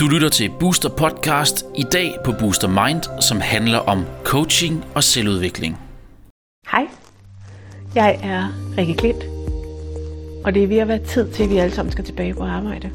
Du 0.00 0.10
lytter 0.10 0.28
til 0.28 0.50
Booster 0.60 0.88
Podcast 0.88 1.66
i 1.74 1.82
dag 1.92 2.14
på 2.24 2.32
Booster 2.38 2.68
Mind, 2.68 3.02
som 3.20 3.40
handler 3.40 3.78
om 3.78 4.04
coaching 4.24 4.84
og 4.94 5.04
selvudvikling. 5.04 5.78
Hej, 6.70 6.86
jeg 7.94 8.20
er 8.22 8.48
Rikke 8.78 8.94
Klint, 8.94 9.24
og 10.44 10.54
det 10.54 10.62
er 10.62 10.66
ved 10.66 10.78
at 10.78 10.88
være 10.88 11.04
tid 11.04 11.32
til, 11.32 11.42
at 11.42 11.50
vi 11.50 11.56
alle 11.56 11.74
sammen 11.74 11.92
skal 11.92 12.04
tilbage 12.04 12.34
på 12.34 12.42
arbejde. 12.42 12.90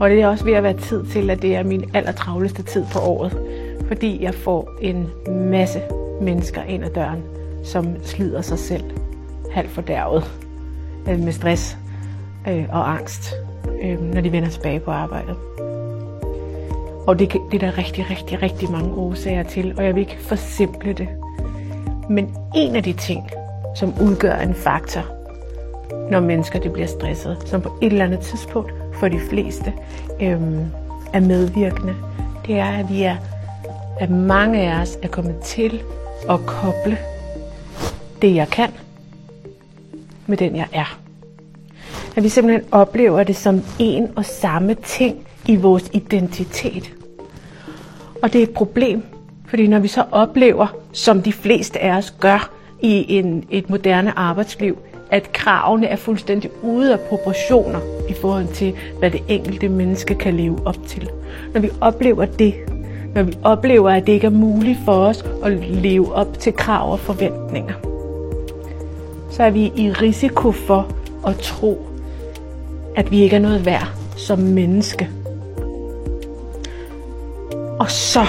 Og 0.00 0.10
det 0.10 0.22
er 0.22 0.26
også 0.26 0.44
ved 0.44 0.52
at 0.52 0.62
være 0.62 0.80
tid 0.80 1.06
til, 1.06 1.30
at 1.30 1.42
det 1.42 1.56
er 1.56 1.62
min 1.62 1.90
allertravleste 1.94 2.62
tid 2.62 2.84
på 2.92 2.98
året, 2.98 3.38
fordi 3.88 4.22
jeg 4.22 4.34
får 4.34 4.70
en 4.80 5.08
masse 5.50 5.82
mennesker 6.20 6.62
ind 6.62 6.84
ad 6.84 6.90
døren, 6.90 7.22
som 7.64 8.04
slider 8.04 8.42
sig 8.42 8.58
selv 8.58 8.84
halvt 9.52 9.70
fordærvet 9.70 10.24
øh, 11.08 11.18
med 11.18 11.32
stress 11.32 11.76
øh, 12.48 12.64
og 12.68 12.90
angst, 12.90 13.34
øh, 13.82 14.14
når 14.14 14.20
de 14.20 14.32
vender 14.32 14.48
tilbage 14.48 14.80
på 14.80 14.90
arbejdet. 14.90 15.36
Og 17.06 17.18
det, 17.18 17.32
det 17.32 17.62
er 17.62 17.70
der 17.70 17.78
rigtig, 17.78 18.10
rigtig, 18.10 18.42
rigtig 18.42 18.70
mange 18.70 18.94
årsager 18.94 19.42
til, 19.42 19.74
og 19.76 19.84
jeg 19.84 19.94
vil 19.94 20.00
ikke 20.00 20.18
forsimple 20.20 20.92
det. 20.92 21.08
Men 22.10 22.36
en 22.54 22.76
af 22.76 22.82
de 22.82 22.92
ting, 22.92 23.30
som 23.76 23.94
udgør 24.00 24.36
en 24.36 24.54
faktor, 24.54 25.02
når 26.10 26.20
mennesker 26.20 26.60
det 26.60 26.72
bliver 26.72 26.86
stresset, 26.86 27.36
som 27.46 27.60
på 27.60 27.78
et 27.82 27.92
eller 27.92 28.04
andet 28.04 28.20
tidspunkt 28.20 28.72
for 28.94 29.08
de 29.08 29.20
fleste 29.30 29.72
øh, 30.20 30.40
er 31.12 31.20
medvirkende, 31.20 31.94
det 32.46 32.58
er, 32.58 32.78
at 32.78 32.90
vi 32.90 33.02
er, 33.02 33.16
at 34.00 34.10
mange 34.10 34.72
af 34.72 34.80
os 34.80 34.98
er 35.02 35.08
kommet 35.08 35.36
til 35.38 35.82
at 36.30 36.40
koble 36.46 36.98
det, 38.22 38.34
jeg 38.34 38.48
kan, 38.48 38.70
med 40.26 40.36
den, 40.36 40.56
jeg 40.56 40.66
er. 40.72 41.07
At 42.18 42.24
vi 42.24 42.28
simpelthen 42.28 42.64
oplever 42.72 43.22
det 43.22 43.36
som 43.36 43.62
en 43.78 44.08
og 44.16 44.24
samme 44.24 44.74
ting 44.74 45.16
i 45.46 45.56
vores 45.56 45.90
identitet. 45.92 46.92
Og 48.22 48.32
det 48.32 48.38
er 48.38 48.42
et 48.42 48.50
problem, 48.50 49.02
fordi 49.46 49.66
når 49.66 49.78
vi 49.78 49.88
så 49.88 50.04
oplever, 50.12 50.66
som 50.92 51.22
de 51.22 51.32
fleste 51.32 51.78
af 51.78 51.96
os 51.96 52.10
gør 52.10 52.50
i 52.80 53.16
en, 53.16 53.44
et 53.50 53.70
moderne 53.70 54.18
arbejdsliv, 54.18 54.78
at 55.10 55.32
kravene 55.32 55.86
er 55.86 55.96
fuldstændig 55.96 56.50
ude 56.62 56.92
af 56.92 57.00
proportioner 57.00 57.80
i 58.08 58.14
forhold 58.20 58.46
til, 58.46 58.74
hvad 58.98 59.10
det 59.10 59.22
enkelte 59.28 59.68
menneske 59.68 60.14
kan 60.14 60.34
leve 60.34 60.58
op 60.66 60.86
til. 60.86 61.10
Når 61.54 61.60
vi 61.60 61.70
oplever 61.80 62.24
det, 62.24 62.54
når 63.14 63.22
vi 63.22 63.32
oplever, 63.44 63.90
at 63.90 64.06
det 64.06 64.12
ikke 64.12 64.26
er 64.26 64.30
muligt 64.30 64.78
for 64.84 64.92
os 64.92 65.24
at 65.44 65.52
leve 65.68 66.14
op 66.14 66.38
til 66.38 66.52
krav 66.52 66.92
og 66.92 67.00
forventninger, 67.00 67.74
så 69.30 69.42
er 69.42 69.50
vi 69.50 69.72
i 69.76 69.90
risiko 69.90 70.52
for 70.52 70.92
at 71.26 71.36
tro, 71.36 71.87
at 72.98 73.10
vi 73.10 73.22
ikke 73.22 73.36
er 73.36 73.40
noget 73.40 73.66
værd 73.66 73.88
som 74.16 74.38
menneske. 74.38 75.08
Og 77.78 77.90
så 77.90 78.26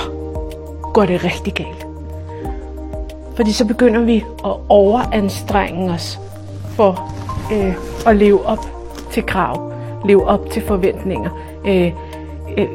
går 0.93 1.05
det 1.05 1.23
rigtig 1.23 1.53
galt. 1.53 1.85
Fordi 3.35 3.51
så 3.51 3.65
begynder 3.65 4.01
vi 4.01 4.25
at 4.45 4.53
overanstrenge 4.69 5.91
os 5.91 6.19
for 6.75 7.11
øh, 7.53 7.73
at 8.07 8.15
leve 8.15 8.45
op 8.45 8.65
til 9.11 9.23
krav, 9.23 9.73
leve 10.05 10.27
op 10.27 10.49
til 10.51 10.61
forventninger, 10.61 11.29
øh, 11.65 11.91
øh, 12.57 12.67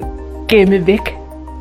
gemme 0.49 0.87
væk, 0.87 1.17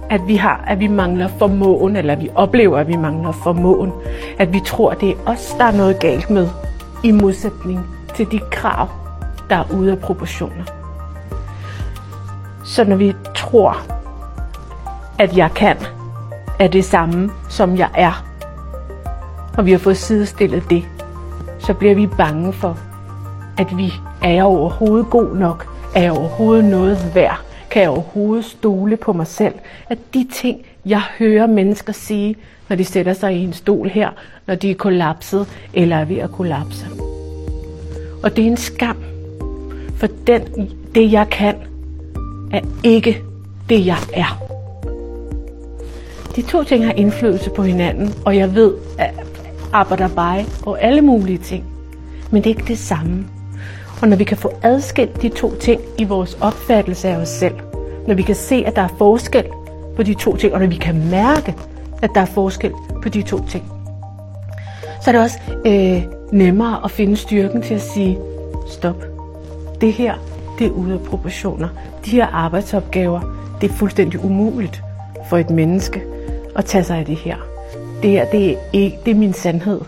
at 0.09 0.21
vi 0.27 0.35
har, 0.35 0.63
at 0.67 0.79
vi 0.79 0.87
mangler 0.87 1.27
formåen, 1.27 1.95
eller 1.95 2.15
vi 2.15 2.29
oplever, 2.35 2.77
at 2.77 2.87
vi 2.87 2.95
mangler 2.95 3.31
formåen, 3.31 3.91
at 4.37 4.53
vi 4.53 4.59
tror, 4.65 4.93
det 4.93 5.09
er 5.09 5.15
os, 5.25 5.55
der 5.57 5.63
er 5.63 5.77
noget 5.77 5.99
galt 5.99 6.29
med, 6.29 6.47
i 7.03 7.11
modsætning 7.11 7.79
til 8.15 8.31
de 8.31 8.39
krav, 8.51 9.02
der 9.49 9.55
er 9.55 9.71
ude 9.73 9.91
af 9.91 9.99
proportioner. 9.99 10.63
Så 12.65 12.83
når 12.83 12.95
vi 12.95 13.15
tror, 13.35 13.77
at 15.19 15.37
jeg 15.37 15.51
kan, 15.55 15.77
er 16.59 16.67
det 16.67 16.85
samme, 16.85 17.31
som 17.49 17.77
jeg 17.77 17.89
er, 17.95 18.25
og 19.57 19.65
vi 19.65 19.71
har 19.71 19.79
fået 19.79 19.97
sidestillet 19.97 20.69
det, 20.69 20.83
så 21.59 21.73
bliver 21.73 21.95
vi 21.95 22.07
bange 22.07 22.53
for, 22.53 22.77
at 23.57 23.77
vi 23.77 23.93
er 24.23 24.43
overhovedet 24.43 25.09
god 25.09 25.35
nok, 25.35 25.67
er 25.95 26.11
overhovedet 26.11 26.65
noget 26.65 27.11
værd, 27.15 27.39
kan 27.69 27.81
jeg 27.81 27.89
overhovedet 27.89 28.45
stole 28.45 28.97
på 28.97 29.13
mig 29.13 29.27
selv, 29.27 29.53
at 29.89 29.97
de 30.13 30.27
ting, 30.33 30.61
jeg 30.85 31.01
hører 31.19 31.47
mennesker 31.47 31.93
sige, 31.93 32.35
når 32.69 32.75
de 32.75 32.85
sætter 32.85 33.13
sig 33.13 33.35
i 33.35 33.43
en 33.43 33.53
stol 33.53 33.89
her, 33.89 34.09
når 34.47 34.55
de 34.55 34.71
er 34.71 34.75
kollapset 34.75 35.47
eller 35.73 35.97
er 35.97 36.05
ved 36.05 36.17
at 36.17 36.31
kollapse. 36.31 36.87
Og 38.23 38.35
det 38.35 38.43
er 38.43 38.47
en 38.47 38.57
skam, 38.57 38.97
for 40.03 40.09
den, 40.27 40.71
det 40.95 41.11
jeg 41.11 41.29
kan, 41.29 41.55
er 42.51 42.59
ikke 42.83 43.21
det 43.69 43.85
jeg 43.85 43.97
er. 44.13 44.43
De 46.35 46.41
to 46.41 46.63
ting 46.63 46.85
har 46.85 46.93
indflydelse 46.93 47.49
på 47.49 47.63
hinanden, 47.63 48.13
og 48.25 48.37
jeg 48.37 48.55
ved, 48.55 48.73
at 48.97 49.09
arbejder 49.73 50.07
bare 50.07 50.45
og 50.65 50.83
alle 50.83 51.01
mulige 51.01 51.37
ting. 51.37 51.63
Men 52.31 52.43
det 52.43 52.49
er 52.49 52.55
ikke 52.55 52.67
det 52.67 52.77
samme. 52.77 53.27
Og 54.01 54.07
når 54.07 54.17
vi 54.17 54.23
kan 54.23 54.37
få 54.37 54.51
adskilt 54.63 55.21
de 55.21 55.29
to 55.29 55.55
ting 55.55 55.81
i 55.97 56.03
vores 56.03 56.37
opfattelse 56.41 57.07
af 57.07 57.15
os 57.15 57.29
selv, 57.29 57.55
når 58.07 58.15
vi 58.15 58.21
kan 58.21 58.35
se, 58.35 58.63
at 58.65 58.75
der 58.75 58.81
er 58.81 58.95
forskel 58.97 59.45
på 59.95 60.03
de 60.03 60.13
to 60.13 60.35
ting, 60.35 60.53
og 60.53 60.59
når 60.59 60.67
vi 60.67 60.75
kan 60.75 61.09
mærke, 61.09 61.55
at 62.01 62.09
der 62.15 62.21
er 62.21 62.25
forskel 62.25 62.71
på 63.03 63.09
de 63.09 63.21
to 63.21 63.45
ting, 63.47 63.71
så 65.01 65.09
er 65.09 65.11
det 65.11 65.21
også 65.21 65.39
øh, 65.65 66.03
nemmere 66.31 66.79
at 66.83 66.91
finde 66.91 67.17
styrken 67.17 67.61
til 67.61 67.73
at 67.73 67.81
sige, 67.81 68.17
stop. 68.67 69.12
Det 69.83 69.93
her, 69.93 70.15
det 70.59 70.67
er 70.67 70.71
ude 70.71 70.93
af 70.93 70.99
proportioner. 70.99 71.69
De 72.05 72.11
her 72.11 72.25
arbejdsopgaver, 72.25 73.21
det 73.61 73.69
er 73.69 73.73
fuldstændig 73.73 74.25
umuligt 74.25 74.83
for 75.29 75.37
et 75.37 75.49
menneske 75.49 76.03
at 76.55 76.65
tage 76.65 76.83
sig 76.83 76.97
af 76.97 77.05
det 77.05 77.15
her. 77.15 77.37
Det 78.03 78.09
her, 78.09 78.25
det 78.25 78.51
er, 78.51 78.57
ikke, 78.73 78.97
det 79.05 79.11
er 79.11 79.15
min 79.15 79.33
sandhed. 79.33 79.81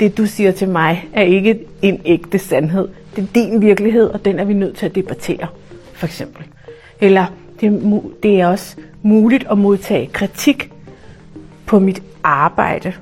Det 0.00 0.18
du 0.18 0.26
siger 0.26 0.52
til 0.52 0.68
mig, 0.68 1.08
er 1.12 1.22
ikke 1.22 1.60
en 1.82 2.00
ægte 2.04 2.38
sandhed. 2.38 2.88
Det 3.16 3.22
er 3.24 3.28
din 3.34 3.62
virkelighed, 3.62 4.06
og 4.06 4.24
den 4.24 4.38
er 4.38 4.44
vi 4.44 4.54
nødt 4.54 4.76
til 4.76 4.86
at 4.86 4.94
debattere, 4.94 5.46
for 5.92 6.06
eksempel. 6.06 6.44
Eller 7.00 7.26
det 7.60 7.66
er, 7.66 8.00
det 8.22 8.40
er 8.40 8.46
også 8.46 8.76
muligt 9.02 9.46
at 9.50 9.58
modtage 9.58 10.06
kritik 10.06 10.72
på 11.66 11.78
mit 11.78 12.02
arbejde, 12.24 12.92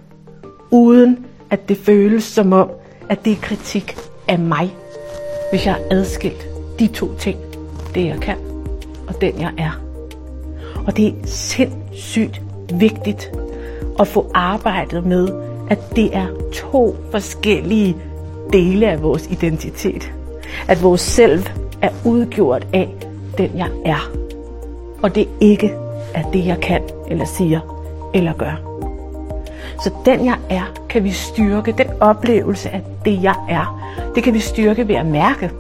uden 0.71 1.27
at 1.51 1.69
det 1.69 1.77
føles 1.77 2.25
som 2.25 2.53
om, 2.53 2.71
at 3.09 3.25
det 3.25 3.33
er 3.33 3.37
kritik 3.37 3.97
af 4.29 4.39
mig, 4.39 4.75
hvis 5.51 5.67
jeg 5.67 5.75
har 5.75 5.83
adskilt 5.91 6.47
de 6.79 6.87
to 6.87 7.15
ting, 7.15 7.39
det 7.95 8.07
jeg 8.07 8.19
kan 8.21 8.37
og 9.09 9.21
den 9.21 9.41
jeg 9.41 9.53
er. 9.59 9.81
Og 10.87 10.97
det 10.97 11.07
er 11.07 11.13
sindssygt 11.27 12.43
vigtigt 12.73 13.33
at 13.99 14.09
få 14.09 14.31
arbejdet 14.35 15.07
med, 15.07 15.29
at 15.71 15.79
det 15.97 16.17
er 16.17 16.27
to 16.53 16.97
forskellige 17.11 17.97
dele 18.53 18.91
af 18.91 19.03
vores 19.03 19.27
identitet. 19.31 20.13
At 20.69 20.83
vores 20.83 21.01
selv 21.01 21.47
er 21.83 21.91
udgjort 22.05 22.67
af 22.73 22.89
den 23.39 23.51
jeg 23.57 23.69
er. 23.85 24.11
Og 25.03 25.15
det 25.15 25.29
ikke 25.41 25.73
er 26.15 26.31
det 26.31 26.47
jeg 26.47 26.61
kan, 26.61 26.83
eller 27.11 27.25
siger, 27.25 27.61
eller 28.15 28.33
gør. 28.33 28.70
Så 29.85 29.91
den 30.05 30.25
jeg 30.25 30.37
er, 30.51 30.73
kan 30.89 31.05
vi 31.05 31.11
styrke. 31.11 31.75
Den 31.79 31.87
oplevelse 32.01 32.71
af 32.71 32.83
det 33.05 33.23
jeg 33.23 33.35
er, 33.49 33.93
det 34.15 34.23
kan 34.23 34.35
vi 34.35 34.41
styrke 34.41 34.89
ved 34.89 34.95
at 34.95 35.07
mærke. 35.07 35.51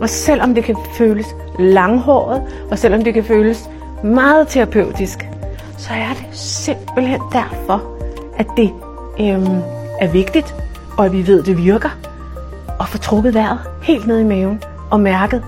Og 0.00 0.08
selvom 0.08 0.54
det 0.54 0.64
kan 0.64 0.76
føles 0.94 1.26
langhåret, 1.58 2.42
og 2.70 2.78
selvom 2.78 3.04
det 3.04 3.14
kan 3.14 3.24
føles 3.24 3.70
meget 4.04 4.48
terapeutisk, 4.48 5.28
så 5.78 5.92
er 5.92 6.14
det 6.14 6.38
simpelthen 6.38 7.20
derfor, 7.32 7.82
at 8.36 8.46
det 8.56 8.70
øhm, 9.20 9.62
er 10.00 10.08
vigtigt, 10.12 10.54
og 10.98 11.04
at 11.04 11.12
vi 11.12 11.26
ved, 11.26 11.40
at 11.40 11.46
det 11.46 11.58
virker, 11.58 11.90
at 12.80 12.88
få 12.88 12.98
trukket 12.98 13.34
vejret 13.34 13.58
helt 13.82 14.06
ned 14.06 14.20
i 14.20 14.24
maven 14.24 14.62
og 14.90 15.00
mærket, 15.00 15.42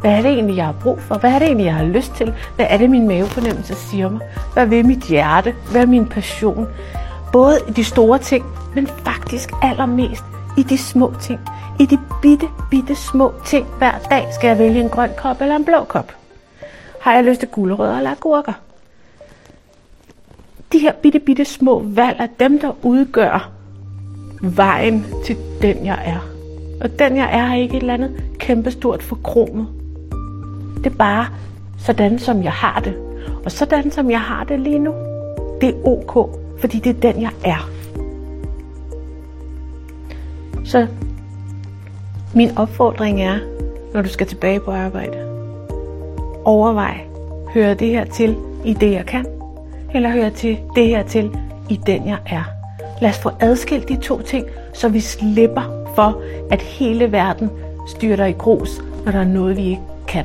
hvad 0.00 0.10
er 0.10 0.22
det 0.22 0.30
egentlig, 0.30 0.56
jeg 0.56 0.64
har 0.64 0.74
brug 0.82 1.00
for? 1.00 1.18
Hvad 1.18 1.30
er 1.30 1.38
det 1.38 1.46
egentlig, 1.46 1.64
jeg 1.64 1.74
har 1.74 1.84
lyst 1.84 2.14
til? 2.14 2.34
Hvad 2.56 2.66
er 2.68 2.76
det, 2.76 2.90
min 2.90 3.08
mavefornemmelse 3.08 3.74
siger 3.74 4.10
mig? 4.10 4.20
Hvad 4.52 4.66
vil 4.66 4.86
mit 4.86 5.02
hjerte? 5.02 5.54
Hvad 5.70 5.82
er 5.82 5.86
min 5.86 6.06
passion? 6.06 6.66
Både 7.32 7.58
i 7.68 7.70
de 7.70 7.84
store 7.84 8.18
ting, 8.18 8.44
men 8.74 8.86
faktisk 8.86 9.50
allermest 9.62 10.24
i 10.58 10.62
de 10.62 10.78
små 10.78 11.12
ting. 11.20 11.40
I 11.80 11.86
de 11.86 11.98
bitte, 12.22 12.48
bitte 12.70 12.94
små 12.94 13.32
ting 13.44 13.66
hver 13.78 13.98
dag 14.10 14.26
skal 14.34 14.48
jeg 14.48 14.58
vælge 14.58 14.80
en 14.80 14.88
grøn 14.88 15.10
kop 15.16 15.40
eller 15.40 15.56
en 15.56 15.64
blå 15.64 15.84
kop. 15.84 16.12
Har 17.00 17.14
jeg 17.14 17.24
lyst 17.24 17.40
til 17.40 17.48
gulerødder 17.48 17.96
eller 17.96 18.10
agurker? 18.10 18.52
De 20.72 20.78
her 20.78 20.92
bitte, 20.92 21.18
bitte 21.18 21.44
små 21.44 21.82
valg 21.84 22.16
er 22.20 22.26
dem, 22.40 22.60
der 22.60 22.72
udgør 22.82 23.50
vejen 24.42 25.06
til 25.24 25.36
den, 25.62 25.86
jeg 25.86 26.02
er. 26.04 26.28
Og 26.80 26.98
den, 26.98 27.16
jeg 27.16 27.28
er, 27.32 27.50
er 27.50 27.54
ikke 27.54 27.76
et 27.76 27.80
eller 27.80 27.94
andet 27.94 28.22
kæmpestort 28.38 29.02
forkromet. 29.02 29.75
Det 30.76 30.86
er 30.86 30.96
bare 30.96 31.26
sådan, 31.78 32.18
som 32.18 32.42
jeg 32.42 32.52
har 32.52 32.80
det. 32.80 32.94
Og 33.44 33.52
sådan, 33.52 33.90
som 33.90 34.10
jeg 34.10 34.20
har 34.20 34.44
det 34.44 34.60
lige 34.60 34.78
nu, 34.78 34.94
det 35.60 35.68
er 35.68 35.86
ok, 35.86 36.40
fordi 36.60 36.78
det 36.78 36.96
er 36.96 37.12
den, 37.12 37.22
jeg 37.22 37.30
er. 37.44 37.70
Så 40.64 40.86
Min 42.36 42.58
opfordring 42.58 43.22
er, 43.22 43.38
når 43.94 44.02
du 44.02 44.08
skal 44.08 44.26
tilbage 44.26 44.60
på 44.60 44.70
arbejde, 44.70 45.18
overvej, 46.44 47.00
hører 47.54 47.74
det 47.74 47.88
her 47.88 48.04
til 48.04 48.36
i 48.64 48.74
det, 48.74 48.92
jeg 48.92 49.06
kan, 49.06 49.26
eller 49.94 50.10
hører 50.10 50.30
til 50.30 50.58
det 50.74 50.86
her 50.86 51.02
til 51.02 51.30
i 51.68 51.80
den, 51.86 52.08
jeg 52.08 52.18
er. 52.26 52.44
Lad 53.00 53.10
os 53.10 53.18
få 53.18 53.30
adskilt 53.40 53.88
de 53.88 53.96
to 53.96 54.22
ting, 54.22 54.46
så 54.74 54.88
vi 54.88 55.00
slipper 55.00 55.84
for, 55.94 56.22
at 56.50 56.62
hele 56.62 57.12
verden 57.12 57.50
styrter 57.88 58.24
i 58.24 58.32
grus, 58.32 58.82
når 59.04 59.12
der 59.12 59.18
er 59.18 59.24
noget, 59.24 59.56
vi 59.56 59.62
ikke 59.62 59.82
kan. 60.08 60.24